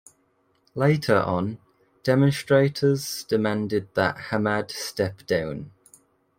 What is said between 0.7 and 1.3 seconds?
Later